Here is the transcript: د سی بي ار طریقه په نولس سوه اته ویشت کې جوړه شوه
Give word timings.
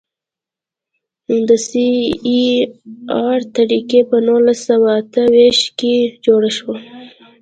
د 1.47 1.49
سی 1.67 1.87
بي 2.23 2.41
ار 3.27 3.39
طریقه 3.57 3.99
په 4.09 4.17
نولس 4.25 4.59
سوه 4.67 4.89
اته 5.01 5.21
ویشت 5.33 5.65
کې 5.79 5.93
جوړه 6.25 6.49
شوه 6.57 6.77